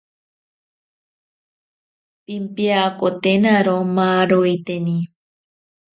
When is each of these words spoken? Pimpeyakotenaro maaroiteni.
Pimpeyakotenaro 2.25 3.75
maaroiteni. 3.95 4.97